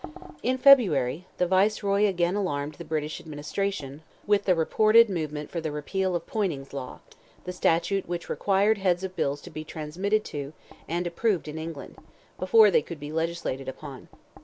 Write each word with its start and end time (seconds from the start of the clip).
In 0.41 0.57
February, 0.57 1.27
the 1.37 1.45
Viceroy 1.45 2.07
again 2.07 2.33
alarmed 2.35 2.73
the 2.73 2.83
British 2.83 3.19
administration, 3.19 4.01
with 4.25 4.45
the 4.45 4.55
reported 4.55 5.11
movement 5.11 5.51
for 5.51 5.61
the 5.61 5.71
repeal 5.71 6.15
of 6.15 6.25
"Poyning's 6.25 6.73
law,"—the 6.73 7.53
statute 7.53 8.07
which 8.09 8.27
required 8.27 8.79
heads 8.79 9.03
of 9.03 9.15
bills 9.15 9.41
to 9.41 9.51
be 9.51 9.63
transmitted 9.63 10.25
to, 10.25 10.53
and 10.87 11.05
approved 11.05 11.47
in 11.47 11.59
England, 11.59 11.97
before 12.39 12.71
they 12.71 12.81
could 12.81 12.99
be 12.99 13.11
legislated 13.11 13.69
upon. 13.69 14.07